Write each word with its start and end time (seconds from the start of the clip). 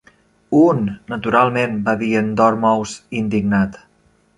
"Un, 0.59 0.81
naturalment!" 1.11 1.77
va 1.91 1.95
dir 2.03 2.11
en 2.25 2.35
Dormouse 2.43 3.21
indignat. 3.23 3.83